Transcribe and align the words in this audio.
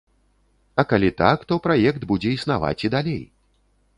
А 0.83 0.85
калі 0.93 1.09
так, 1.19 1.43
то 1.51 1.59
праект 1.67 2.01
будзе 2.11 2.33
існаваць 2.37 2.75
і 2.89 2.91
далей. 2.95 3.23